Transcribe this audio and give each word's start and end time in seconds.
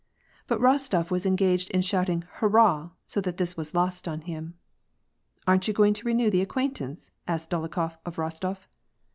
But 0.47 0.59
Kostof 0.59 1.11
was 1.11 1.27
engaged 1.27 1.69
in 1.69 1.81
shouting' 1.81 2.23
hurrah' 2.37 2.89
so 3.05 3.21
that 3.21 3.37
this 3.37 3.55
was 3.55 3.75
lost 3.75 4.07
on 4.07 4.21
him." 4.21 4.55
Aren't 5.47 5.67
you 5.67 5.75
going 5.75 5.93
to 5.93 6.07
renew 6.07 6.31
the 6.31 6.43
acquain 6.43 6.73
tance?" 6.73 7.11
asked 7.27 7.51
Dolokhof 7.51 7.97
of 8.03 8.15
Rostof 8.15 8.65